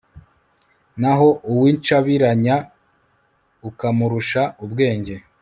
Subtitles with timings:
[1.01, 2.55] naho uw'incabiranya,
[3.69, 5.15] ukamurusha ubwenge